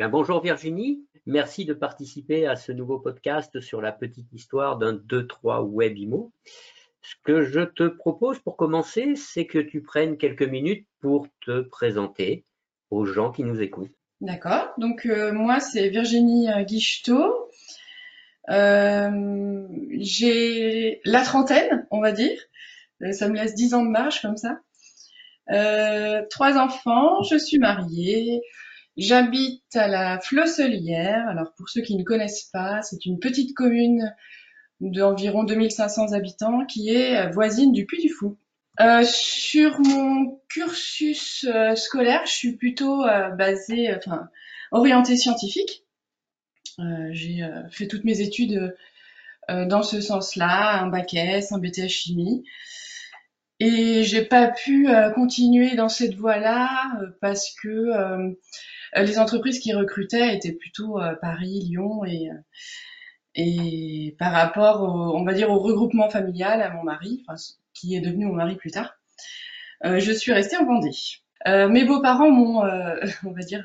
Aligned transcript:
Bien, 0.00 0.08
bonjour 0.08 0.42
Virginie, 0.42 1.04
merci 1.26 1.66
de 1.66 1.74
participer 1.74 2.46
à 2.46 2.56
ce 2.56 2.72
nouveau 2.72 2.98
podcast 2.98 3.60
sur 3.60 3.82
la 3.82 3.92
petite 3.92 4.32
histoire 4.32 4.78
d'un 4.78 4.94
2-3 4.94 5.60
web 5.60 5.98
IMO. 5.98 6.32
Ce 7.02 7.16
que 7.22 7.42
je 7.42 7.60
te 7.60 7.86
propose 7.86 8.38
pour 8.38 8.56
commencer, 8.56 9.14
c'est 9.14 9.44
que 9.44 9.58
tu 9.58 9.82
prennes 9.82 10.16
quelques 10.16 10.48
minutes 10.48 10.86
pour 11.02 11.26
te 11.44 11.60
présenter 11.60 12.46
aux 12.88 13.04
gens 13.04 13.30
qui 13.30 13.44
nous 13.44 13.60
écoutent. 13.60 13.92
D'accord, 14.22 14.72
donc 14.78 15.04
euh, 15.04 15.34
moi 15.34 15.60
c'est 15.60 15.90
Virginie 15.90 16.48
euh, 16.48 16.62
Guichetot. 16.62 17.50
Euh, 18.48 19.66
j'ai 19.98 21.02
la 21.04 21.20
trentaine, 21.20 21.86
on 21.90 22.00
va 22.00 22.12
dire. 22.12 22.40
Ça 23.10 23.28
me 23.28 23.34
laisse 23.34 23.54
dix 23.54 23.74
ans 23.74 23.84
de 23.84 23.90
marche 23.90 24.22
comme 24.22 24.38
ça. 24.38 24.60
trois 26.30 26.56
enfants, 26.56 27.22
je 27.22 27.36
suis 27.36 27.58
mariée, 27.58 28.40
j'habite 28.96 29.74
à 29.74 29.88
la 29.88 30.20
Flosselière. 30.20 31.28
Alors 31.28 31.52
pour 31.56 31.68
ceux 31.68 31.82
qui 31.82 31.96
ne 31.96 32.04
connaissent 32.04 32.50
pas, 32.52 32.82
c'est 32.82 33.06
une 33.06 33.18
petite 33.18 33.54
commune 33.54 34.14
d'environ 34.80 35.44
2500 35.44 36.12
habitants 36.12 36.64
qui 36.66 36.90
est 36.90 37.30
voisine 37.30 37.72
du 37.72 37.86
Puy 37.86 38.00
du 38.02 38.08
Fou. 38.10 38.38
Euh, 38.80 39.04
sur 39.04 39.78
mon 39.80 40.40
cursus 40.48 41.44
euh, 41.44 41.74
scolaire, 41.74 42.22
je 42.24 42.32
suis 42.32 42.56
plutôt 42.56 43.04
euh, 43.04 43.28
basée, 43.30 43.94
enfin, 43.94 44.28
orientée 44.70 45.16
scientifique. 45.16 45.84
j'ai 47.10 47.42
fait 47.70 47.88
toutes 47.88 48.04
mes 48.04 48.20
études 48.20 48.74
dans 49.48 49.82
ce 49.82 50.00
sens-là, 50.00 50.80
un 50.80 50.86
bac 50.86 51.12
S, 51.12 51.52
un 51.52 51.58
BTS 51.58 51.88
chimie. 51.88 52.44
Et 53.58 54.04
j'ai 54.04 54.24
pas 54.24 54.48
pu 54.48 54.88
continuer 55.14 55.74
dans 55.74 55.90
cette 55.90 56.14
voie-là 56.14 56.70
parce 57.20 57.54
que 57.62 58.32
les 58.96 59.18
entreprises 59.18 59.60
qui 59.60 59.72
recrutaient 59.72 60.34
étaient 60.34 60.52
plutôt 60.52 60.98
Paris, 61.20 61.60
Lyon 61.68 62.04
et 62.04 62.30
et 63.34 64.16
par 64.18 64.32
rapport, 64.32 64.82
au, 64.82 65.16
on 65.16 65.24
va 65.24 65.32
dire, 65.32 65.50
au 65.50 65.58
regroupement 65.58 66.10
familial 66.10 66.62
à 66.62 66.70
mon 66.70 66.82
mari, 66.82 67.24
qui 67.74 67.94
est 67.94 68.00
devenu 68.00 68.26
mon 68.26 68.34
mari 68.34 68.56
plus 68.56 68.70
tard, 68.70 68.96
euh, 69.84 70.00
je 70.00 70.12
suis 70.12 70.32
restée 70.32 70.56
en 70.56 70.64
Vendée. 70.64 70.90
Euh, 71.46 71.68
mes 71.68 71.84
beaux-parents 71.84 72.30
m'ont, 72.30 72.64
euh, 72.64 72.96
on 73.24 73.32
va 73.32 73.42
dire, 73.42 73.64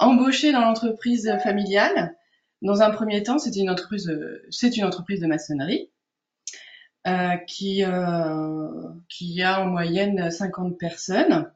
embauché 0.00 0.52
dans 0.52 0.62
l'entreprise 0.62 1.30
familiale. 1.42 2.16
Dans 2.62 2.82
un 2.82 2.90
premier 2.90 3.22
temps, 3.22 3.38
c'était 3.38 3.60
une 3.60 3.70
entreprise, 3.70 4.10
c'est 4.50 4.76
une 4.76 4.84
entreprise 4.84 5.20
de 5.20 5.26
maçonnerie 5.26 5.90
qui 7.46 7.84
qui 9.08 9.42
a 9.42 9.60
en 9.60 9.66
moyenne 9.66 10.30
50 10.30 10.78
personnes. 10.78 11.52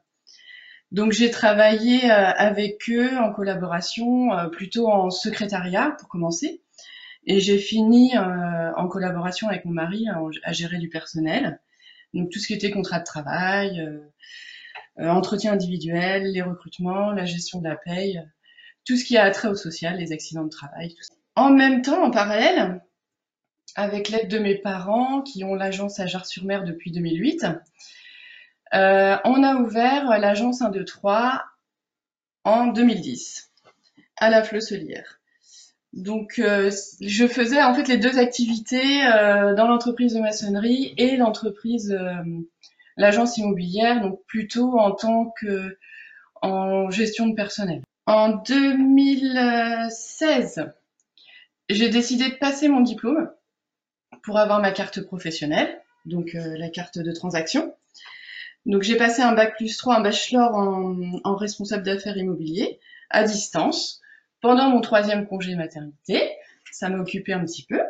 Donc 0.93 1.11
j'ai 1.11 1.31
travaillé 1.31 2.09
avec 2.09 2.89
eux 2.89 3.17
en 3.17 3.33
collaboration, 3.33 4.29
plutôt 4.51 4.89
en 4.89 5.09
secrétariat 5.09 5.95
pour 5.99 6.07
commencer, 6.07 6.63
et 7.25 7.39
j'ai 7.39 7.57
fini 7.57 8.17
euh, 8.17 8.71
en 8.75 8.87
collaboration 8.87 9.47
avec 9.47 9.65
mon 9.65 9.71
mari 9.71 10.05
à, 10.43 10.51
gérer 10.51 10.77
du 10.77 10.89
personnel. 10.89 11.59
Donc 12.13 12.29
tout 12.29 12.39
ce 12.39 12.47
qui 12.47 12.53
était 12.53 12.71
contrat 12.71 12.99
de 12.99 13.05
travail, 13.05 13.79
euh, 13.79 13.99
euh, 14.99 15.09
entretien 15.09 15.53
individuel, 15.53 16.31
les 16.31 16.41
recrutements, 16.41 17.11
la 17.11 17.25
gestion 17.25 17.59
de 17.59 17.67
la 17.67 17.75
paye, 17.75 18.21
tout 18.85 18.97
ce 18.97 19.05
qui 19.05 19.17
a 19.17 19.29
trait 19.31 19.47
au 19.47 19.55
social, 19.55 19.97
les 19.97 20.11
accidents 20.11 20.43
de 20.43 20.49
travail, 20.49 20.89
tout 20.89 21.03
ça. 21.03 21.13
En 21.35 21.49
même 21.49 21.81
temps, 21.81 22.03
en 22.03 22.11
parallèle, 22.11 22.83
avec 23.75 24.09
l'aide 24.09 24.27
de 24.27 24.37
mes 24.37 24.55
parents 24.55 25.21
qui 25.21 25.43
ont 25.43 25.55
l'agence 25.55 25.99
à 25.99 26.05
Jars-sur-Mer 26.05 26.63
depuis 26.63 26.91
2008, 26.91 27.45
euh, 28.73 29.17
on 29.23 29.43
a 29.43 29.55
ouvert 29.55 30.19
l'agence 30.19 30.61
1, 30.61 30.69
2, 30.69 30.85
3 30.85 31.43
en 32.43 32.67
2010 32.67 33.51
à 34.17 34.29
la 34.29 34.43
Flosselière. 34.43 35.19
Donc, 35.93 36.39
euh, 36.39 36.69
je 37.01 37.27
faisais 37.27 37.61
en 37.61 37.75
fait 37.75 37.87
les 37.87 37.97
deux 37.97 38.17
activités 38.17 39.05
euh, 39.05 39.53
dans 39.53 39.67
l'entreprise 39.67 40.15
de 40.15 40.19
maçonnerie 40.19 40.95
et 40.97 41.17
l'entreprise, 41.17 41.95
l'agence 42.97 43.37
immobilière, 43.37 44.01
donc 44.01 44.19
plutôt 44.25 44.79
en 44.79 44.89
tant 44.91 45.31
que 45.39 45.77
en 46.41 46.89
gestion 46.89 47.27
de 47.27 47.35
personnel. 47.35 47.83
En 48.07 48.29
2016, 48.29 50.65
j'ai 51.69 51.89
décidé 51.89 52.29
de 52.29 52.35
passer 52.35 52.69
mon 52.69 52.81
diplôme 52.81 53.29
pour 54.23 54.39
avoir 54.39 54.59
ma 54.59 54.71
carte 54.71 55.01
professionnelle, 55.01 55.79
donc 56.05 56.31
la 56.33 56.69
carte 56.69 56.97
de 56.97 57.11
transaction. 57.11 57.75
Donc 58.65 58.83
j'ai 58.83 58.95
passé 58.95 59.21
un 59.21 59.33
bac 59.33 59.55
plus 59.57 59.77
3, 59.77 59.95
un 59.97 60.01
bachelor 60.01 60.55
en, 60.55 60.95
en 61.23 61.35
responsable 61.35 61.83
d'affaires 61.83 62.17
immobilier 62.17 62.79
à 63.09 63.23
distance 63.23 64.01
pendant 64.41 64.69
mon 64.69 64.81
troisième 64.81 65.27
congé 65.27 65.55
maternité. 65.55 66.29
Ça 66.71 66.89
m'a 66.89 66.99
occupé 66.99 67.33
un 67.33 67.43
petit 67.45 67.65
peu. 67.65 67.81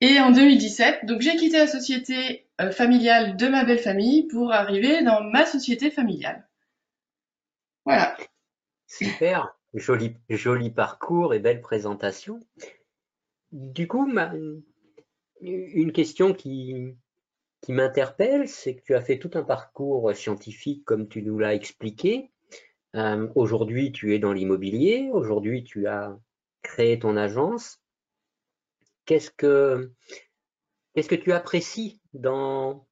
Et 0.00 0.20
en 0.20 0.30
2017, 0.30 1.06
donc 1.06 1.20
j'ai 1.22 1.36
quitté 1.36 1.58
la 1.58 1.66
société 1.66 2.46
euh, 2.60 2.70
familiale 2.70 3.36
de 3.36 3.48
ma 3.48 3.64
belle 3.64 3.80
famille 3.80 4.28
pour 4.28 4.52
arriver 4.52 5.02
dans 5.02 5.22
ma 5.22 5.44
société 5.44 5.90
familiale. 5.90 6.48
Voilà. 7.84 8.16
Super, 8.86 9.56
joli, 9.74 10.14
joli 10.28 10.70
parcours 10.70 11.34
et 11.34 11.40
belle 11.40 11.60
présentation. 11.60 12.40
Du 13.50 13.88
coup, 13.88 14.08
une 15.40 15.92
question 15.92 16.32
qui, 16.32 16.94
qui 17.60 17.72
m'interpelle, 17.72 18.48
c'est 18.48 18.76
que 18.76 18.82
tu 18.82 18.94
as 18.94 19.00
fait 19.00 19.18
tout 19.18 19.30
un 19.34 19.42
parcours 19.42 20.14
scientifique 20.14 20.84
comme 20.84 21.08
tu 21.08 21.22
nous 21.22 21.38
l'as 21.38 21.54
expliqué. 21.54 22.30
Euh, 22.94 23.28
aujourd'hui, 23.34 23.92
tu 23.92 24.14
es 24.14 24.18
dans 24.18 24.32
l'immobilier. 24.32 25.10
Aujourd'hui, 25.12 25.64
tu 25.64 25.86
as 25.86 26.16
créé 26.62 26.98
ton 26.98 27.16
agence. 27.16 27.80
Qu'est-ce 29.04 29.30
que, 29.30 29.92
qu'est-ce 30.94 31.08
que 31.08 31.14
tu 31.14 31.32
apprécies 31.32 32.00
dans, 32.12 32.86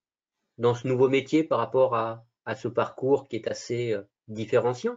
dans 0.59 0.75
ce 0.75 0.87
nouveau 0.87 1.09
métier 1.09 1.45
par 1.45 1.59
rapport 1.59 1.95
à, 1.95 2.25
à 2.45 2.55
ce 2.57 2.69
parcours 2.69 3.29
qui 3.29 3.37
est 3.37 3.49
assez 3.49 3.93
euh, 3.93 4.03
différenciant? 4.29 4.97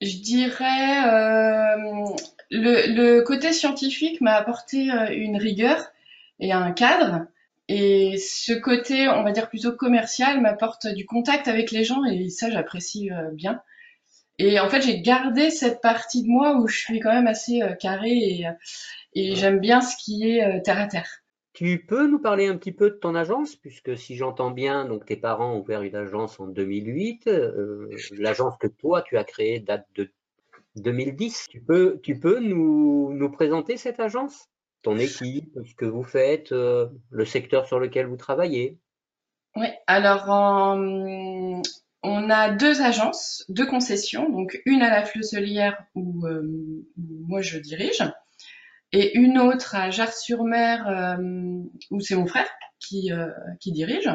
Je 0.00 0.18
dirais 0.18 1.06
euh, 1.06 2.04
le, 2.50 2.94
le, 2.94 3.22
côté 3.22 3.52
scientifique 3.52 4.20
m'a 4.20 4.34
apporté 4.34 4.88
une 5.12 5.36
rigueur 5.36 5.80
et 6.40 6.52
un 6.52 6.72
cadre. 6.72 7.26
Et 7.68 8.16
ce 8.18 8.52
côté, 8.52 9.08
on 9.08 9.22
va 9.22 9.32
dire 9.32 9.48
plutôt 9.48 9.72
commercial, 9.72 10.40
m'apporte 10.40 10.86
du 10.86 11.06
contact 11.06 11.48
avec 11.48 11.70
les 11.70 11.84
gens 11.84 12.04
et 12.04 12.28
ça, 12.28 12.50
j'apprécie 12.50 13.10
bien. 13.32 13.62
Et 14.38 14.58
en 14.58 14.68
fait, 14.68 14.80
j'ai 14.80 15.00
gardé 15.00 15.50
cette 15.50 15.80
partie 15.80 16.22
de 16.22 16.28
moi 16.28 16.56
où 16.56 16.66
je 16.66 16.76
suis 16.76 17.00
quand 17.00 17.12
même 17.12 17.28
assez 17.28 17.62
euh, 17.62 17.74
carré 17.74 18.10
et, 18.10 18.46
euh, 18.46 18.52
et 19.14 19.36
j'aime 19.36 19.60
bien 19.60 19.80
ce 19.80 19.96
qui 19.96 20.28
est 20.28 20.44
euh, 20.44 20.60
terre 20.60 20.80
à 20.80 20.86
terre. 20.86 21.08
Tu 21.52 21.84
peux 21.86 22.08
nous 22.08 22.18
parler 22.18 22.48
un 22.48 22.56
petit 22.56 22.72
peu 22.72 22.90
de 22.90 22.96
ton 22.96 23.14
agence, 23.14 23.54
puisque 23.54 23.96
si 23.96 24.16
j'entends 24.16 24.50
bien, 24.50 24.86
donc 24.86 25.06
tes 25.06 25.14
parents 25.14 25.54
ont 25.54 25.60
ouvert 25.60 25.82
une 25.82 25.94
agence 25.94 26.40
en 26.40 26.48
2008. 26.48 27.30
L'agence 28.18 28.56
que 28.58 28.66
toi 28.66 29.02
tu 29.02 29.16
as 29.16 29.22
créée 29.22 29.60
date 29.60 29.86
de 29.94 30.10
2010. 30.74 31.46
Tu 31.48 31.60
peux, 31.60 32.00
tu 32.02 32.18
peux 32.18 32.40
nous, 32.40 33.12
nous 33.12 33.30
présenter 33.30 33.76
cette 33.76 34.00
agence, 34.00 34.48
ton 34.84 34.98
équipe, 34.98 35.58
ce 35.66 35.74
que 35.74 35.84
vous 35.84 36.04
faites, 36.04 36.50
le 36.50 37.24
secteur 37.24 37.66
sur 37.66 37.80
lequel 37.80 38.06
vous 38.06 38.16
travaillez. 38.16 38.78
Oui, 39.56 39.66
alors 39.86 40.28
on 42.06 42.28
a 42.28 42.50
deux 42.50 42.82
agences, 42.82 43.46
deux 43.48 43.66
concessions, 43.66 44.28
donc 44.28 44.60
une 44.66 44.82
à 44.82 44.90
la 44.90 45.06
Flosselière 45.06 45.82
où, 45.94 46.26
euh, 46.26 46.42
moi 46.96 47.40
je 47.40 47.58
dirige, 47.58 48.04
et 48.92 49.16
une 49.16 49.38
autre 49.38 49.74
à 49.74 49.90
Jars-sur-Mer 49.90 50.86
euh, 50.86 51.62
où 51.90 52.00
c'est 52.00 52.14
mon 52.14 52.26
frère 52.26 52.46
qui, 52.78 53.10
euh, 53.10 53.30
qui 53.58 53.72
dirige. 53.72 54.10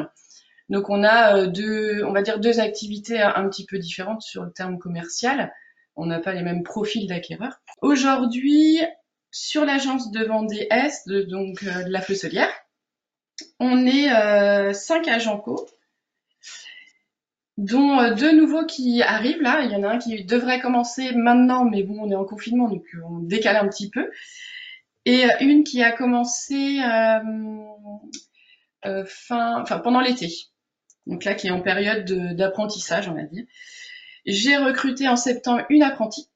Donc 0.68 0.88
on 0.88 1.02
a 1.02 1.48
deux, 1.48 2.04
on 2.04 2.12
va 2.12 2.22
dire 2.22 2.38
deux 2.38 2.60
activités 2.60 3.20
un 3.20 3.48
petit 3.48 3.66
peu 3.66 3.76
différentes 3.78 4.22
sur 4.22 4.44
le 4.44 4.52
terme 4.52 4.78
commercial. 4.78 5.52
On 5.96 6.06
n'a 6.06 6.20
pas 6.20 6.32
les 6.32 6.42
mêmes 6.42 6.62
profils 6.62 7.08
d'acquéreurs. 7.08 7.60
Aujourd'hui, 7.82 8.78
sur 9.30 9.64
l'agence 9.64 10.10
de 10.10 10.24
Vendée 10.24 10.66
Est, 10.70 11.08
donc 11.08 11.64
de 11.64 11.90
la 11.90 12.00
Flosselière, 12.00 12.52
on 13.58 13.86
est 13.86 14.72
cinq 14.74 15.08
agents 15.08 15.38
co 15.38 15.66
dont 17.60 18.00
euh, 18.00 18.14
deux 18.14 18.34
nouveaux 18.34 18.64
qui 18.64 19.02
arrivent 19.02 19.42
là. 19.42 19.62
Il 19.64 19.70
y 19.70 19.76
en 19.76 19.82
a 19.82 19.88
un 19.88 19.98
qui 19.98 20.24
devrait 20.24 20.60
commencer 20.60 21.12
maintenant, 21.12 21.64
mais 21.64 21.82
bon, 21.82 21.96
on 22.00 22.10
est 22.10 22.16
en 22.16 22.24
confinement, 22.24 22.68
donc 22.68 22.84
euh, 22.94 23.02
on 23.04 23.18
décale 23.18 23.56
un 23.56 23.68
petit 23.68 23.90
peu. 23.90 24.10
Et 25.04 25.24
euh, 25.24 25.28
une 25.40 25.62
qui 25.62 25.82
a 25.82 25.92
commencé 25.92 26.78
fin, 29.06 29.64
pendant 29.84 30.00
l'été. 30.00 30.28
Donc 31.06 31.24
là, 31.24 31.34
qui 31.34 31.48
est 31.48 31.50
en 31.50 31.60
période 31.60 32.04
d'apprentissage, 32.34 33.08
on 33.08 33.14
va 33.14 33.24
dire. 33.24 33.44
J'ai 34.24 34.56
recruté 34.56 35.08
en 35.08 35.16
septembre 35.16 35.64
une 35.68 35.82
apprentie. 35.82 36.29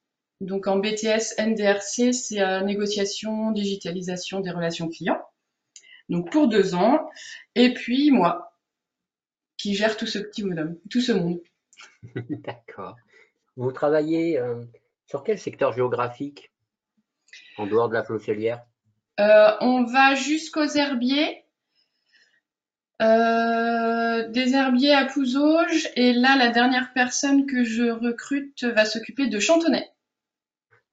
Donc 0.44 0.66
en 0.66 0.76
BTS 0.76 1.38
NDRC, 1.38 2.12
c'est 2.12 2.62
négociation, 2.64 3.50
digitalisation 3.50 4.40
des 4.40 4.50
relations 4.50 4.88
clients. 4.88 5.20
Donc 6.08 6.30
pour 6.30 6.48
deux 6.48 6.74
ans. 6.74 7.08
Et 7.54 7.72
puis 7.72 8.10
moi, 8.10 8.54
qui 9.56 9.74
gère 9.74 9.96
tout 9.96 10.06
ce 10.06 10.18
petit 10.18 10.42
bonhomme, 10.42 10.76
tout 10.90 11.00
ce 11.00 11.12
monde. 11.12 11.40
D'accord. 12.30 12.96
Vous 13.56 13.72
travaillez, 13.72 14.38
euh, 14.38 14.62
Sur 15.06 15.24
quel 15.24 15.38
secteur 15.38 15.72
géographique? 15.72 16.50
En 17.56 17.66
dehors 17.66 17.88
de 17.88 17.94
la 17.94 18.04
Flocelière 18.04 18.64
euh, 19.20 19.50
On 19.60 19.84
va 19.84 20.14
jusqu'aux 20.14 20.66
herbiers, 20.66 21.44
euh, 23.02 24.28
des 24.28 24.54
herbiers 24.54 24.92
à 24.92 25.06
Pouzauges, 25.06 25.88
et 25.96 26.12
là, 26.12 26.36
la 26.36 26.48
dernière 26.48 26.92
personne 26.92 27.46
que 27.46 27.64
je 27.64 27.84
recrute 27.84 28.64
va 28.64 28.84
s'occuper 28.84 29.28
de 29.28 29.38
Chantonnay. 29.38 29.88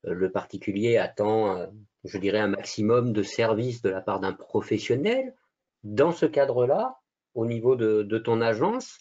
Euh, 0.06 0.13
le 0.13 0.31
particulier 0.31 0.98
attend, 0.98 1.68
je 2.03 2.18
dirais, 2.18 2.39
un 2.39 2.48
maximum 2.48 3.13
de 3.13 3.24
services 3.24 3.81
de 3.81 3.89
la 3.89 4.01
part 4.01 4.19
d'un 4.19 4.33
professionnel. 4.33 5.33
Dans 5.83 6.12
ce 6.12 6.25
cadre-là, 6.25 7.00
au 7.33 7.45
niveau 7.45 7.75
de, 7.75 8.18
ton 8.19 8.42
agence, 8.42 9.00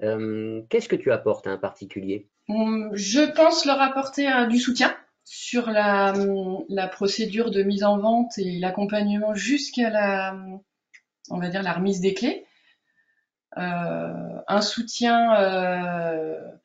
qu'est-ce 0.00 0.88
que 0.88 0.96
tu 0.96 1.12
apportes 1.12 1.46
à 1.46 1.50
un 1.50 1.58
particulier? 1.58 2.28
Je 2.48 3.32
pense 3.34 3.64
leur 3.64 3.80
apporter 3.80 4.28
du 4.48 4.58
soutien 4.58 4.96
sur 5.24 5.70
la, 5.70 6.14
la, 6.68 6.88
procédure 6.88 7.50
de 7.50 7.62
mise 7.62 7.84
en 7.84 7.98
vente 7.98 8.38
et 8.38 8.58
l'accompagnement 8.58 9.34
jusqu'à 9.34 9.90
la, 9.90 10.36
on 11.30 11.38
va 11.38 11.48
dire, 11.48 11.62
la 11.62 11.72
remise 11.72 12.00
des 12.00 12.14
clés. 12.14 12.46
Euh, 13.58 14.40
un 14.48 14.60
soutien 14.60 15.34
euh, 15.40 16.34
euh, 16.34 16.55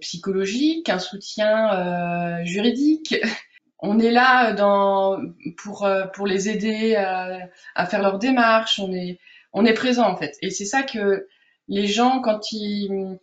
psychologique, 0.00 0.88
un 0.88 0.98
soutien 0.98 2.44
juridique. 2.44 3.16
On 3.82 3.98
est 3.98 4.10
là 4.10 4.52
dans, 4.52 5.18
pour, 5.56 5.88
pour 6.12 6.26
les 6.26 6.50
aider 6.50 6.96
à, 6.96 7.48
à, 7.74 7.86
faire 7.86 8.02
leur 8.02 8.18
démarche. 8.18 8.78
On 8.78 8.92
est, 8.92 9.18
on 9.54 9.64
est 9.64 9.72
présent 9.72 10.06
en 10.06 10.16
fait. 10.16 10.36
Et 10.42 10.50
c'est 10.50 10.66
ça 10.66 10.82
que 10.82 11.26
les 11.66 11.86
gens, 11.86 12.20
quand 12.20 12.52
ils 12.52 13.18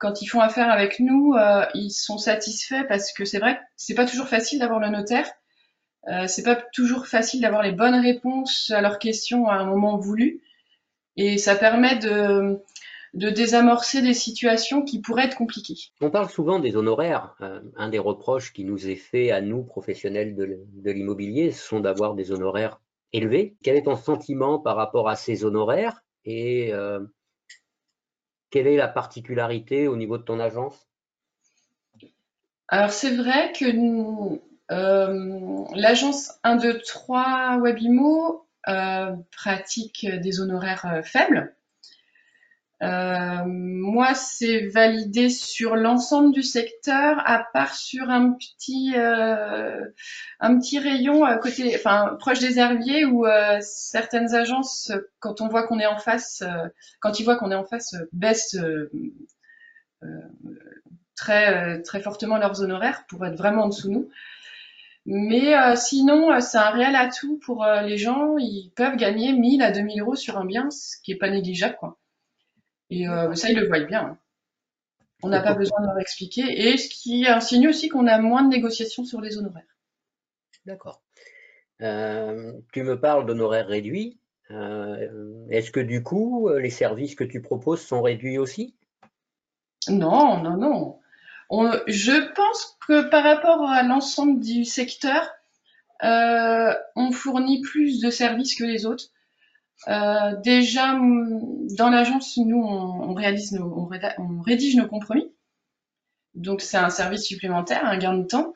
quand 0.00 0.22
ils 0.22 0.26
font 0.26 0.40
affaire 0.40 0.70
avec 0.70 0.98
nous, 0.98 1.34
euh, 1.34 1.66
ils 1.74 1.90
sont 1.90 2.16
satisfaits 2.16 2.84
parce 2.88 3.12
que 3.12 3.26
c'est 3.26 3.38
vrai 3.38 3.56
que 3.56 3.60
c'est 3.76 3.94
pas 3.94 4.06
toujours 4.06 4.28
facile 4.28 4.58
d'avoir 4.58 4.80
le 4.80 4.88
notaire. 4.88 5.30
Euh, 6.08 6.26
c'est 6.26 6.42
pas 6.42 6.56
toujours 6.56 7.06
facile 7.06 7.42
d'avoir 7.42 7.62
les 7.62 7.72
bonnes 7.72 8.00
réponses 8.00 8.70
à 8.74 8.80
leurs 8.80 8.98
questions 8.98 9.48
à 9.48 9.56
un 9.56 9.66
moment 9.66 9.98
voulu. 9.98 10.40
Et 11.16 11.36
ça 11.36 11.54
permet 11.54 11.96
de, 11.96 12.62
de 13.14 13.28
désamorcer 13.28 14.02
des 14.02 14.14
situations 14.14 14.82
qui 14.82 15.00
pourraient 15.00 15.24
être 15.24 15.36
compliquées. 15.36 15.90
On 16.00 16.10
parle 16.10 16.30
souvent 16.30 16.58
des 16.58 16.76
honoraires. 16.76 17.34
Euh, 17.40 17.60
un 17.76 17.88
des 17.88 17.98
reproches 17.98 18.52
qui 18.52 18.64
nous 18.64 18.88
est 18.88 18.96
fait 18.96 19.30
à 19.30 19.40
nous, 19.40 19.64
professionnels 19.64 20.36
de 20.36 20.90
l'immobilier, 20.90 21.50
ce 21.50 21.66
sont 21.66 21.80
d'avoir 21.80 22.14
des 22.14 22.32
honoraires 22.32 22.80
élevés. 23.12 23.56
Quel 23.62 23.76
est 23.76 23.82
ton 23.82 23.96
sentiment 23.96 24.58
par 24.58 24.76
rapport 24.76 25.08
à 25.08 25.16
ces 25.16 25.44
honoraires 25.44 26.02
et 26.24 26.72
euh, 26.72 27.00
quelle 28.50 28.66
est 28.66 28.76
la 28.76 28.88
particularité 28.88 29.88
au 29.88 29.96
niveau 29.96 30.18
de 30.18 30.22
ton 30.22 30.40
agence? 30.40 30.88
Alors 32.68 32.90
c'est 32.90 33.16
vrai 33.16 33.52
que 33.52 33.64
euh, 34.70 35.64
l'agence 35.74 36.32
1, 36.44 36.56
2, 36.56 36.80
3 36.80 37.58
Webimo 37.60 38.46
euh, 38.68 39.12
pratique 39.36 40.06
des 40.06 40.40
honoraires 40.40 41.00
faibles. 41.02 41.54
Euh, 42.82 43.42
moi, 43.44 44.14
c'est 44.14 44.68
validé 44.68 45.28
sur 45.28 45.76
l'ensemble 45.76 46.32
du 46.32 46.42
secteur, 46.42 47.20
à 47.26 47.44
part 47.52 47.74
sur 47.74 48.08
un 48.08 48.32
petit, 48.32 48.94
euh, 48.96 49.84
un 50.40 50.58
petit 50.58 50.78
rayon 50.78 51.24
à 51.24 51.36
côté, 51.36 51.74
enfin 51.76 52.16
proche 52.18 52.38
des 52.38 52.58
herbiers, 52.58 53.04
où 53.04 53.26
euh, 53.26 53.58
certaines 53.60 54.34
agences, 54.34 54.92
quand 55.18 55.42
on 55.42 55.48
voit 55.48 55.66
qu'on 55.66 55.78
est 55.78 55.86
en 55.86 55.98
face, 55.98 56.42
quand 57.00 57.20
ils 57.20 57.24
voient 57.24 57.36
qu'on 57.36 57.50
est 57.50 57.54
en 57.54 57.64
face, 57.64 57.94
baissent 58.12 58.56
très, 61.16 61.82
très 61.82 62.00
fortement 62.00 62.38
leurs 62.38 62.62
honoraires 62.62 63.04
pour 63.08 63.26
être 63.26 63.36
vraiment 63.36 63.64
en 63.64 63.68
dessous 63.68 63.88
de 63.88 63.92
nous. 63.92 64.08
Mais 65.06 65.54
sinon, 65.76 66.40
c'est 66.40 66.58
un 66.58 66.70
réel 66.70 66.96
atout 66.96 67.38
pour 67.44 67.66
les 67.84 67.98
gens. 67.98 68.36
Ils 68.38 68.72
peuvent 68.74 68.96
gagner 68.96 69.32
1000 69.34 69.62
à 69.62 69.70
2000 69.70 70.00
euros 70.00 70.16
sur 70.16 70.38
un 70.38 70.46
bien, 70.46 70.70
ce 70.70 70.96
qui 71.02 71.12
est 71.12 71.16
pas 71.16 71.30
négligeable, 71.30 71.76
quoi. 71.78 71.99
Et 72.90 73.08
euh, 73.08 73.34
ça, 73.34 73.50
ils 73.50 73.56
le 73.56 73.66
voient 73.66 73.80
bien. 73.80 74.00
Hein. 74.00 74.18
On 75.22 75.28
n'a 75.28 75.40
pas 75.40 75.54
besoin 75.54 75.80
de 75.80 75.86
leur 75.86 75.98
expliquer. 75.98 76.42
Et 76.42 76.76
ce 76.76 76.88
qui 76.88 77.26
insinue 77.26 77.68
aussi 77.68 77.88
qu'on 77.88 78.06
a 78.06 78.18
moins 78.18 78.42
de 78.42 78.48
négociations 78.48 79.04
sur 79.04 79.20
les 79.20 79.38
honoraires. 79.38 79.62
D'accord. 80.66 81.02
Euh, 81.82 82.52
tu 82.72 82.82
me 82.82 82.98
parles 82.98 83.26
d'honoraires 83.26 83.68
réduits. 83.68 84.18
Euh, 84.50 85.46
est-ce 85.50 85.70
que 85.70 85.80
du 85.80 86.02
coup, 86.02 86.48
les 86.48 86.70
services 86.70 87.14
que 87.14 87.24
tu 87.24 87.40
proposes 87.42 87.82
sont 87.82 88.02
réduits 88.02 88.38
aussi? 88.38 88.74
Non, 89.88 90.42
non, 90.42 90.56
non. 90.56 91.00
je 91.86 92.32
pense 92.34 92.78
que 92.86 93.08
par 93.08 93.22
rapport 93.22 93.68
à 93.68 93.82
l'ensemble 93.82 94.40
du 94.40 94.64
secteur, 94.64 95.30
on 96.02 97.12
fournit 97.12 97.60
plus 97.60 98.00
de 98.00 98.10
services 98.10 98.56
que 98.56 98.64
les 98.64 98.86
autres. 98.86 99.10
Euh, 99.88 100.36
déjà, 100.36 100.94
dans 101.76 101.90
l'agence, 101.90 102.36
nous, 102.36 102.62
on, 102.62 103.14
réalise 103.14 103.58
on, 103.58 104.40
rédige 104.40 104.76
nos 104.76 104.86
compromis. 104.86 105.32
Donc, 106.34 106.60
c'est 106.60 106.76
un 106.76 106.90
service 106.90 107.24
supplémentaire, 107.24 107.84
un 107.84 107.96
gain 107.98 108.14
de 108.14 108.24
temps, 108.24 108.54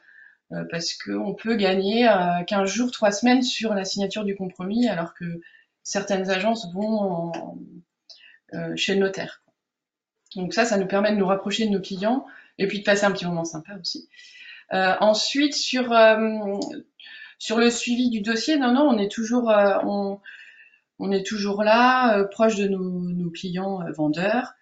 euh, 0.52 0.64
parce 0.70 0.94
qu'on 0.94 1.34
peut 1.34 1.56
gagner 1.56 2.08
euh, 2.08 2.42
15 2.46 2.70
jours, 2.70 2.90
3 2.90 3.10
semaines 3.10 3.42
sur 3.42 3.74
la 3.74 3.84
signature 3.84 4.24
du 4.24 4.36
compromis, 4.36 4.88
alors 4.88 5.14
que 5.14 5.40
certaines 5.82 6.30
agences 6.30 6.72
vont 6.72 7.32
euh, 8.52 8.76
chez 8.76 8.94
le 8.94 9.00
notaire. 9.00 9.42
Donc 10.36 10.52
ça, 10.52 10.64
ça 10.64 10.76
nous 10.76 10.86
permet 10.86 11.12
de 11.12 11.16
nous 11.16 11.26
rapprocher 11.26 11.66
de 11.66 11.70
nos 11.70 11.80
clients 11.80 12.26
et 12.58 12.66
puis 12.66 12.80
de 12.80 12.84
passer 12.84 13.04
un 13.04 13.12
petit 13.12 13.26
moment 13.26 13.44
sympa 13.44 13.72
aussi. 13.80 14.08
ensuite, 14.70 15.54
sur 15.54 15.94
sur 17.38 17.58
le 17.58 17.70
suivi 17.70 18.10
du 18.10 18.20
dossier, 18.20 18.56
non, 18.56 18.72
non, 18.72 18.82
on 18.82 18.98
est 18.98 19.10
toujours, 19.10 19.48
on, 19.84 20.20
on 21.04 21.12
est 21.12 21.24
toujours 21.24 21.62
là, 21.62 22.18
euh, 22.18 22.24
proche 22.24 22.56
de 22.56 22.66
nos, 22.66 23.30
clients 23.30 23.82
euh, 23.82 23.92
vendeurs. 23.92 24.54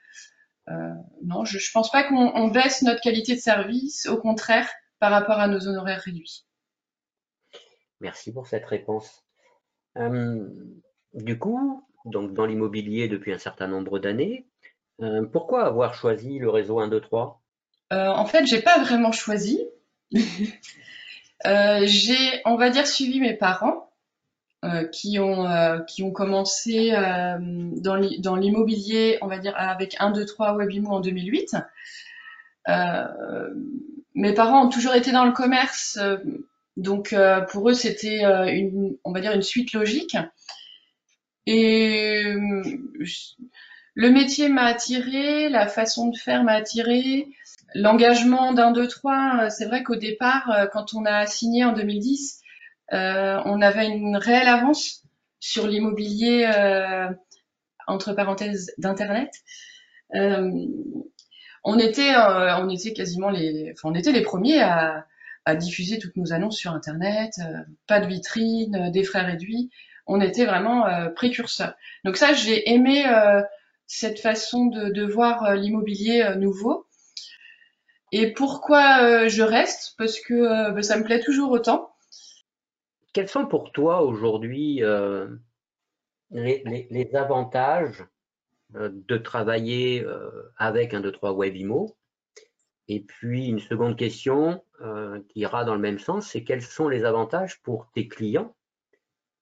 Euh, 0.69 0.93
non, 1.25 1.45
je 1.45 1.57
ne 1.57 1.73
pense 1.73 1.91
pas 1.91 2.05
qu'on 2.05 2.49
baisse 2.49 2.83
notre 2.83 3.01
qualité 3.01 3.35
de 3.35 3.41
service, 3.41 4.07
au 4.07 4.17
contraire, 4.17 4.69
par 4.99 5.13
rapport 5.13 5.39
à 5.39 5.49
nos 5.49 5.69
honoraires 5.69 6.01
réduits. 6.01 6.45
Merci 8.01 8.33
pour 8.33 8.47
cette 8.47 8.67
réponse. 8.67 9.25
du 11.15 11.39
coup, 11.39 11.85
donc 12.05 12.35
dans 12.35 12.47
l'immobilier 12.47 13.09
depuis 13.09 13.33
un 13.33 13.39
certain 13.39 13.69
nombre 13.69 13.99
d'années, 13.99 14.47
pourquoi 15.33 15.67
avoir 15.67 15.95
choisi 15.95 16.39
le 16.39 16.51
réseau 16.51 16.81
1, 16.81 16.89
2, 16.89 17.01
3 17.01 17.43
En 17.91 18.27
fait, 18.27 18.47
j'ai 18.47 18.63
pas 18.63 18.81
vraiment 18.81 19.13
choisi. 19.13 19.61
j'ai, 20.11 20.53
on 22.45 22.57
va 22.57 22.71
dire, 22.71 22.87
suivi 22.87 23.21
mes 23.21 23.37
parents 23.37 23.92
euh, 24.65 24.85
qui 24.87 25.19
ont 25.19 25.45
euh, 25.45 25.81
qui 25.81 26.05
ont 26.05 26.13
commencé 26.13 26.93
euh, 26.93 27.37
dans 27.41 28.37
l'immobilier, 28.37 29.19
on 29.21 29.27
va 29.27 29.39
dire 29.39 29.55
avec 29.57 29.97
1, 29.99 30.13
2, 30.13 30.25
3 30.25 30.55
Webimo 30.55 30.89
en 30.91 31.01
2008. 31.01 31.57
mes 34.15 34.33
parents 34.35 34.67
ont 34.67 34.69
toujours 34.69 34.95
été 34.95 35.11
dans 35.11 35.25
le 35.25 35.33
commerce, 35.33 35.99
donc 36.77 37.13
pour 37.51 37.71
eux 37.71 37.75
c'était 37.75 38.23
une, 38.55 38.97
on 39.03 39.11
va 39.11 39.21
dire 39.21 39.33
une 39.33 39.43
suite 39.43 39.73
logique. 39.73 40.17
Et 41.47 42.23
le 43.95 44.11
métier 44.11 44.49
m'a 44.49 44.67
attiré, 44.67 45.49
la 45.49 45.67
façon 45.67 46.07
de 46.07 46.17
faire 46.17 46.45
m'a 46.45 46.53
attiré, 46.53 47.27
l'engagement 47.75 48.53
d'un, 48.53 48.71
deux, 48.71 48.87
trois. 48.87 49.51
C'est 49.51 49.65
vrai 49.65 49.83
qu'au 49.83 49.97
départ, 49.97 50.69
quand 50.73 50.95
on 50.95 51.05
a 51.05 51.27
signé 51.27 51.65
en 51.65 51.73
2010, 51.73 52.42
euh, 52.42 52.42
on 52.93 53.63
avait 53.63 53.89
une 53.89 54.17
réelle 54.17 54.49
avance 54.49 55.03
sur 55.43 55.67
l'immobilier 55.67 56.49
euh, 56.55 57.09
entre 57.89 58.13
parenthèses 58.13 58.73
d'internet. 58.79 59.31
Euh, 60.15 60.51
on 61.65 61.79
était, 61.79 62.15
on 62.17 62.71
était 62.71 62.93
quasiment 62.93 63.29
les, 63.29 63.75
on 63.83 63.95
était 63.95 64.13
les 64.13 64.23
premiers 64.23 64.63
à, 64.63 65.07
diffuser 65.57 65.99
toutes 65.99 66.17
nos 66.17 66.33
annonces 66.33 66.57
sur 66.57 66.71
Internet, 66.71 67.33
pas 67.89 67.99
de 67.99 68.07
vitrine, 68.07 68.93
des 68.93 69.03
frais 69.03 69.23
réduits. 69.23 69.71
On 70.07 70.21
était 70.21 70.45
vraiment 70.45 70.87
précurseurs. 71.17 71.75
Donc 72.05 72.17
ça, 72.17 72.33
j'ai 72.33 72.71
aimé 72.71 73.05
cette 73.89 74.21
façon 74.21 74.67
de, 74.67 75.05
voir 75.05 75.55
l'immobilier 75.57 76.35
nouveau. 76.37 76.87
Et 78.13 78.33
pourquoi 78.33 79.27
je 79.27 79.43
reste? 79.43 79.95
Parce 79.99 80.21
que 80.21 80.71
ben, 80.71 80.83
ça 80.83 80.97
me 80.97 81.03
plaît 81.03 81.21
toujours 81.21 81.51
autant. 81.51 81.92
Quels 83.13 83.29
sont 83.29 83.47
pour 83.47 83.73
toi 83.73 84.03
aujourd'hui 84.03 84.83
euh, 84.83 85.29
les, 86.31 87.11
avantages 87.15 88.05
euh, 88.75 88.91
de 88.93 89.17
travailler 89.19 90.03
euh, 90.03 90.53
avec 90.57 90.95
un 90.95 91.01
2-3 91.01 91.35
Webimo? 91.35 91.97
Et 92.89 93.01
puis 93.01 93.47
une 93.47 93.61
seconde 93.61 93.97
question 93.97 94.63
qui 95.29 95.39
ira 95.39 95.65
dans 95.65 95.77
le 95.77 95.81
même 95.81 96.01
sens, 96.01 96.27
c'est 96.27 96.43
quels 96.43 96.63
sont 96.63 96.89
les 96.89 97.05
avantages 97.05 97.61
pour 97.63 97.89
tes 97.95 98.09
clients 98.09 98.57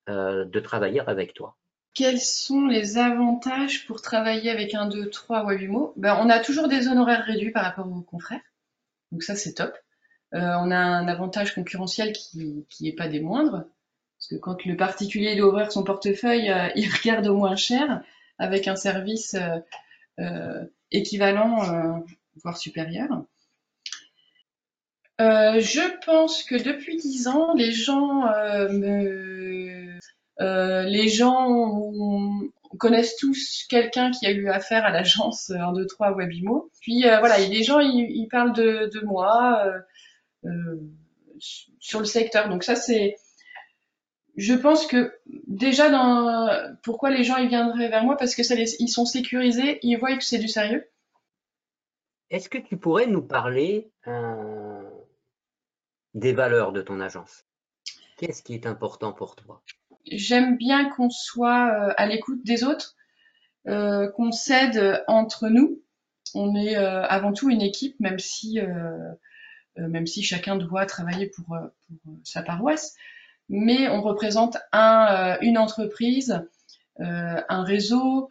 de 0.07 0.61
travailler 0.61 1.01
avec 1.01 1.33
toi? 1.33 1.57
Quels 1.95 2.21
sont 2.21 2.67
les 2.67 2.99
avantages 2.99 3.87
pour 3.87 4.03
travailler 4.03 4.51
avec 4.51 4.75
un 4.75 4.89
2-3 4.89 5.47
Webimo? 5.47 5.95
Ben, 5.97 6.19
On 6.21 6.29
a 6.29 6.39
toujours 6.39 6.69
des 6.69 6.89
honoraires 6.89 7.25
réduits 7.25 7.51
par 7.51 7.65
rapport 7.65 7.91
aux 7.91 8.03
confrères. 8.03 8.43
Donc 9.11 9.23
ça, 9.23 9.35
c'est 9.35 9.55
top. 9.55 9.75
On 10.33 10.71
a 10.71 10.77
un 10.77 11.09
avantage 11.09 11.55
concurrentiel 11.55 12.13
qui 12.13 12.65
n'est 12.81 12.93
pas 12.93 13.09
des 13.09 13.21
moindres. 13.21 13.65
Parce 14.19 14.29
que 14.29 14.37
quand 14.37 14.65
le 14.65 14.77
particulier 14.77 15.35
doit 15.35 15.49
ouvrir 15.49 15.73
son 15.73 15.83
portefeuille, 15.83 16.53
il 16.77 16.89
regarde 17.03 17.27
au 17.27 17.37
moins 17.37 17.57
cher 17.57 18.03
avec 18.39 18.69
un 18.69 18.77
service 18.77 19.37
équivalent, 20.91 22.05
voire 22.43 22.57
supérieur. 22.57 23.25
je 25.19 26.05
pense 26.05 26.43
que 26.45 26.63
depuis 26.63 26.97
dix 26.97 27.29
ans, 27.29 27.55
les 27.55 27.73
gens 27.73 28.27
connaissent 32.79 33.17
tous 33.17 33.67
quelqu'un 33.69 34.11
qui 34.11 34.27
a 34.27 34.31
eu 34.31 34.49
affaire 34.49 34.85
à 34.85 34.91
l'agence 34.91 35.51
1, 35.51 35.73
2, 35.73 35.87
3 35.87 36.13
Webimo. 36.13 36.71
Puis 36.81 37.07
euh, 37.07 37.19
voilà, 37.19 37.39
les 37.39 37.63
gens, 37.63 37.81
ils, 37.81 38.29
parlent 38.29 38.53
de, 38.53 39.05
moi 39.05 39.63
euh, 39.65 39.71
euh, 39.71 39.81
sur 41.79 42.01
le 42.01 42.07
secteur. 42.07 42.49
Donc 42.49 42.65
ça, 42.65 42.77
c'est... 42.77 43.17
Je 44.37 44.55
pense 44.55 44.87
que 44.87 45.13
déjà, 45.47 45.91
dans... 45.91 46.77
pourquoi 46.83 47.11
les 47.11 47.25
gens 47.25 47.37
ils 47.37 47.49
viendraient 47.49 47.89
vers 47.89 48.05
moi 48.05 48.17
Parce 48.17 48.35
que 48.35 48.43
ça 48.43 48.55
ils 48.55 48.89
sont 48.89 49.05
sécurisés, 49.05 49.79
ils 49.83 49.97
voient 49.97 50.17
que 50.17 50.25
c'est 50.25 50.39
du 50.39 50.49
sérieux. 50.49 50.89
Est-ce 52.31 52.49
que 52.49 52.59
tu 52.59 52.77
pourrais 52.77 53.07
nous 53.07 53.23
parler 53.23 53.91
des 56.15 56.33
valeurs 56.33 56.73
de 56.73 56.83
ton 56.83 57.01
agence? 57.01 57.45
Qu'est-ce 58.17 58.43
qui 58.43 58.55
est 58.55 58.67
important 58.67 59.13
pour 59.13 59.35
toi? 59.35 59.63
J'aime 60.07 60.57
bien 60.57 60.91
qu'on 60.91 61.09
soit 61.09 61.69
euh, 61.69 61.95
à 61.97 62.07
l'écoute 62.07 62.45
des 62.45 62.65
autres, 62.65 62.97
euh, 63.67 64.11
qu'on 64.11 64.31
s'aide 64.33 65.03
entre 65.07 65.49
nous. 65.49 65.83
On 66.35 66.55
est 66.55 66.77
euh, 66.77 67.03
avant 67.03 67.33
tout 67.33 67.49
une 67.51 67.63
équipe, 67.63 67.99
même 67.99 68.19
si, 68.19 68.61
même 69.89 70.07
si 70.07 70.23
chacun 70.23 70.57
doit 70.57 70.87
travailler 70.87 71.27
pour, 71.27 71.57
pour, 72.05 72.15
sa 72.25 72.43
paroisse. 72.43 72.95
Mais 73.49 73.89
on 73.89 74.01
représente 74.01 74.59
un, 74.73 75.39
une 75.41 75.59
entreprise, 75.59 76.41
un 76.99 77.63
réseau. 77.65 78.29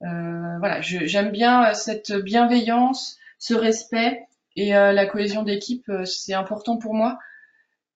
voilà, 0.00 0.80
j'aime 0.80 1.30
bien 1.30 1.74
cette 1.74 2.12
bienveillance, 2.12 3.18
ce 3.38 3.54
respect 3.54 4.26
et 4.56 4.70
la 4.70 5.06
cohésion 5.06 5.42
d'équipe, 5.42 5.90
c'est 6.04 6.34
important 6.34 6.78
pour 6.78 6.94
moi. 6.94 7.18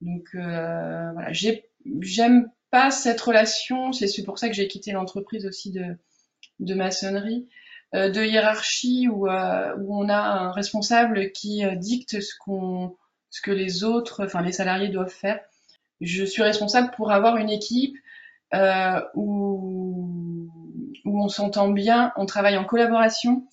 Donc 0.00 0.28
voilà, 0.34 1.32
j'aime 1.32 2.50
pas 2.70 2.90
cette 2.90 3.20
relation, 3.20 3.92
c'est 3.92 4.22
pour 4.24 4.38
ça 4.38 4.48
que 4.48 4.54
j'ai 4.54 4.68
quitté 4.68 4.92
l'entreprise 4.92 5.46
aussi 5.46 5.72
de, 5.72 6.74
maçonnerie, 6.74 7.48
euh, 7.48 7.57
de 7.94 8.22
hiérarchie 8.22 9.08
où, 9.08 9.28
euh, 9.28 9.74
où 9.78 9.96
on 9.98 10.08
a 10.08 10.18
un 10.18 10.52
responsable 10.52 11.32
qui 11.32 11.64
euh, 11.64 11.74
dicte 11.74 12.20
ce, 12.20 12.34
qu'on, 12.38 12.96
ce 13.30 13.40
que 13.40 13.50
les 13.50 13.84
autres, 13.84 14.24
enfin 14.24 14.42
les 14.42 14.52
salariés 14.52 14.88
doivent 14.88 15.08
faire. 15.08 15.40
Je 16.00 16.24
suis 16.24 16.42
responsable 16.42 16.90
pour 16.96 17.10
avoir 17.10 17.36
une 17.36 17.50
équipe 17.50 17.96
où, 19.14 20.48
où 21.04 21.22
on 21.22 21.28
s'entend 21.28 21.70
bien, 21.70 22.12
on 22.16 22.24
travaille 22.24 22.56
en 22.56 22.64
collaboration 22.64 23.48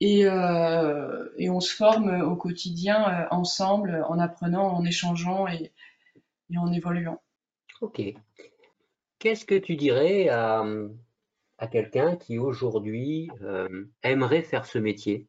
et, 0.00 0.22
et 0.22 1.50
on 1.50 1.60
se 1.60 1.74
forme 1.74 2.22
au 2.22 2.34
quotidien 2.34 3.28
ensemble 3.30 4.02
en 4.08 4.18
apprenant, 4.18 4.68
en 4.68 4.86
échangeant 4.86 5.46
et, 5.48 5.70
et 6.50 6.56
en 6.56 6.72
évoluant. 6.72 7.20
Ok. 7.82 8.00
Qu'est-ce 9.18 9.44
que 9.44 9.58
tu 9.58 9.76
dirais 9.76 10.30
à, 10.30 10.64
quelqu'un 11.66 12.16
qui 12.16 12.38
aujourd'hui 12.38 13.28
euh, 13.42 13.86
aimerait 14.02 14.42
faire 14.42 14.66
ce 14.66 14.78
métier 14.78 15.26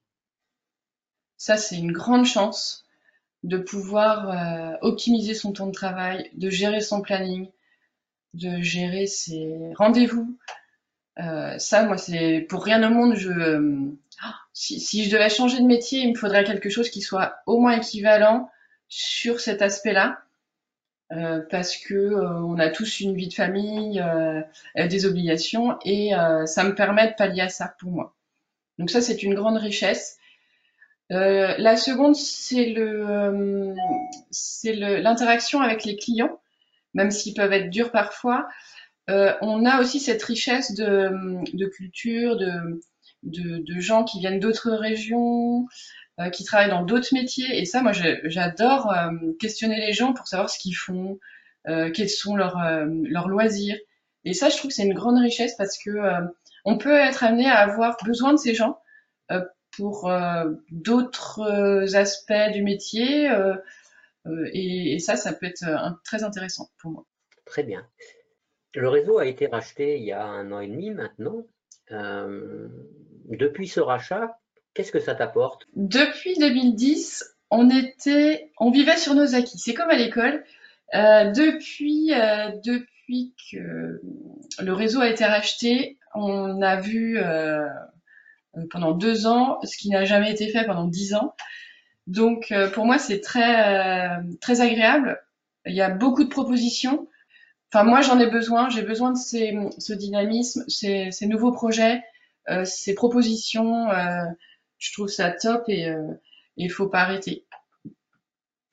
Ça, 1.38 1.58
c'est 1.58 1.78
une 1.78 1.92
grande 1.92 2.26
chance 2.26 2.86
de 3.44 3.58
pouvoir 3.58 4.30
euh, 4.30 4.78
optimiser 4.82 5.34
son 5.34 5.52
temps 5.52 5.68
de 5.68 5.72
travail, 5.72 6.30
de 6.34 6.50
gérer 6.50 6.82
son 6.82 7.02
planning, 7.02 7.50
de 8.34 8.62
gérer 8.62 9.08
ses 9.08 9.74
rendez-vous. 9.76 10.38
Euh, 11.20 11.58
ça, 11.58 11.84
moi, 11.84 11.98
c'est 11.98 12.46
pour 12.50 12.64
rien 12.64 12.82
au 12.90 12.94
monde. 12.94 13.16
Si, 14.54 14.80
si, 14.80 15.06
je 15.06 15.12
devais 15.12 15.30
changer 15.30 15.60
de 15.60 15.66
métier, 15.66 16.02
il 16.02 16.12
me 16.12 16.18
faudrait 16.18 16.44
quelque 16.44 16.70
chose 16.70 16.90
qui 16.90 17.02
soit 17.02 17.36
au 17.46 17.60
moins 17.60 17.78
équivalent 17.78 18.50
sur 18.88 19.40
cet 19.40 19.62
aspect-là. 19.62 20.24
Euh, 21.12 21.42
parce 21.50 21.76
que 21.76 21.94
euh, 21.94 22.40
on 22.42 22.58
a 22.58 22.70
tous 22.70 23.02
une 23.02 23.16
vie 23.16 23.28
de 23.28 23.34
famille, 23.34 24.00
euh, 24.00 24.42
des 24.88 25.06
obligations, 25.06 25.78
et 25.84 26.12
ça 26.46 26.64
me 26.64 26.74
permet 26.74 27.10
de 27.10 27.14
pallier 27.16 27.42
à 27.42 27.50
ça 27.50 27.76
pour 27.80 27.92
moi. 27.92 28.16
Donc 28.78 28.90
ça, 28.90 29.02
c'est 29.02 29.24
une 29.24 29.34
grande 29.34 29.58
richesse. 29.58 30.18
la 31.10 31.76
seconde, 31.76 32.16
c'est 32.16 32.68
le, 32.68 33.76
c'est 34.32 34.74
l'interaction 34.74 35.62
avec 35.62 35.84
les 35.84 35.98
clients, 35.98 36.40
même 36.94 37.12
s'ils 37.12 37.34
peuvent 37.34 37.54
être 37.54 37.70
durs 37.70 37.92
parfois. 37.92 38.48
on 39.08 39.66
a 39.66 39.82
aussi 39.82 40.00
cette 40.00 40.24
richesse 40.24 40.74
de, 40.74 41.12
de 41.54 41.66
culture, 41.66 42.38
de, 42.38 42.82
de, 43.24 43.58
de, 43.58 43.80
gens 43.80 44.04
qui 44.04 44.20
viennent 44.20 44.40
d'autres 44.40 44.72
régions, 44.72 45.62
euh, 45.62 45.66
qui 46.30 46.44
travaillent 46.44 46.70
dans 46.70 46.84
d'autres 46.84 47.14
métiers. 47.14 47.60
Et 47.60 47.66
ça, 47.66 47.82
moi, 47.82 47.92
j'adore 47.94 48.92
euh, 48.92 49.34
questionner 49.40 49.80
les 49.80 49.94
gens 49.94 50.14
pour 50.14 50.28
savoir 50.28 50.50
ce 50.50 50.60
qu'ils 50.60 50.76
font, 50.76 51.20
euh, 51.68 51.92
quels 51.92 52.10
sont 52.10 52.36
leurs, 52.36 52.60
leurs 52.86 53.28
loisirs. 53.28 53.78
Et 54.24 54.34
ça, 54.34 54.50
je 54.50 54.58
trouve 54.58 54.70
que 54.70 54.76
c'est 54.76 54.86
une 54.86 54.94
grande 54.94 55.20
richesse 55.20 55.56
parce 55.58 55.78
que 55.78 55.92
on 56.64 56.78
peut 56.78 56.96
être 56.96 57.24
amené 57.24 57.48
à 57.48 57.58
avoir 57.58 57.98
besoin 58.06 58.34
de 58.34 58.38
ces 58.38 58.54
gens 58.54 58.80
pour 59.76 60.12
d'autres 60.70 61.96
aspects 61.96 62.52
du 62.54 62.62
métier. 62.62 63.32
Et, 64.54 65.00
ça, 65.00 65.16
ça 65.16 65.34
peut 65.34 65.48
être 65.48 65.66
très 66.04 66.24
intéressant 66.24 66.70
pour 66.80 66.92
moi. 66.92 67.06
Très 67.46 67.64
bien. 67.64 67.88
Le 68.76 68.90
réseau 68.90 69.18
a 69.18 69.26
été 69.26 69.48
racheté 69.48 69.98
il 69.98 70.04
y 70.04 70.12
a 70.12 70.24
un 70.24 70.52
an 70.52 70.60
et 70.60 70.68
demi 70.68 70.92
maintenant. 70.92 71.48
depuis 71.90 73.68
ce 73.68 73.80
rachat, 73.80 74.38
Qu'est-ce 74.74 74.92
que 74.92 75.00
ça 75.00 75.16
t'apporte? 75.16 75.68
Depuis 75.76 76.38
2010, 76.38 77.36
on 77.50 77.70
était, 77.70 78.52
on 78.58 78.72
vivait 78.72 78.98
sur 78.98 79.14
nos 79.14 79.36
acquis. 79.36 79.60
C'est 79.60 79.74
comme 79.74 79.90
à 79.90 79.98
l'école. 79.98 80.44
Euh, 80.94 81.32
depuis, 81.32 82.14
euh, 82.14 82.52
depuis 82.64 83.34
que 83.52 84.02
le 84.60 84.74
réseau 84.74 85.02
a 85.02 85.10
été 85.10 85.26
racheté, 85.26 85.98
on 86.16 86.62
a 86.62 86.78
vu 86.78 87.18
euh, 87.18 87.68
pendant 88.70 88.92
deux 88.92 89.28
ans 89.28 89.60
ce 89.64 89.78
qui 89.78 89.90
n'a 89.90 90.06
jamais 90.06 90.32
été 90.32 90.50
fait 90.50 90.66
pendant 90.66 90.88
dix 90.88 91.14
ans. 91.14 91.36
Donc 92.08 92.54
pour 92.74 92.86
moi 92.86 92.98
c'est 92.98 93.22
très 93.22 94.10
très 94.42 94.60
agréable. 94.60 95.22
Il 95.66 95.76
y 95.76 95.82
a 95.82 95.90
beaucoup 95.90 96.24
de 96.24 96.30
propositions. 96.30 97.08
Enfin 97.72 97.86
moi 97.86 98.02
j'en 98.02 98.20
ai 98.20 98.28
besoin. 98.28 98.70
J'ai 98.70 98.82
besoin 98.82 99.12
de 99.12 99.18
ces, 99.18 99.56
ce 99.78 99.94
dynamisme, 99.94 100.66
ces, 100.68 101.12
ces 101.12 101.28
nouveaux 101.28 101.52
projets, 101.52 102.04
ces 102.66 102.96
propositions 102.96 103.88
je 104.82 104.92
trouve 104.94 105.08
ça 105.08 105.32
top 105.32 105.64
et 105.68 105.88
euh, 105.88 106.14
il 106.58 106.68
ne 106.68 106.74
faut 106.74 106.90
pas 106.90 107.02
arrêter. 107.02 107.46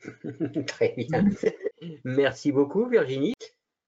très 0.66 0.94
bien. 0.96 1.24
Merci 2.04 2.50
beaucoup 2.50 2.88
Virginie. 2.88 3.34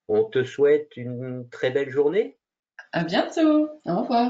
On 0.07 0.25
te 0.25 0.45
souhaite 0.45 0.97
une 0.97 1.49
très 1.51 1.71
belle 1.71 1.91
journée. 1.91 2.37
À 2.93 3.05
bientôt. 3.05 3.69
Au 3.87 4.03
revoir. 4.03 4.29